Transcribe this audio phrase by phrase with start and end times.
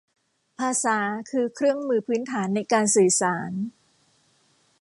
[0.59, 0.97] ภาษา
[1.31, 3.51] คือเครื่องมือพื้นฐานในการสื่อสาร